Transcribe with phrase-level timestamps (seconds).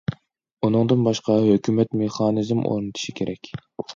[0.67, 3.53] ئۇنىڭدىن باشقا، ھۆكۈمەت مېخانىزم ئورنىتىشى كېرەك.